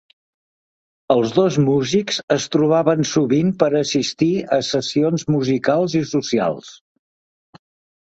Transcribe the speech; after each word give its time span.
Els 1.15 1.33
dos 1.33 1.57
músics 1.65 2.15
es 2.35 2.47
trobaven 2.55 3.05
sovint 3.09 3.51
per 3.63 3.67
a 3.73 3.77
assistir 3.85 4.29
a 4.57 4.59
sessions 4.69 5.27
musicals 5.35 5.97
i 6.01 6.03
socials. 6.13 6.73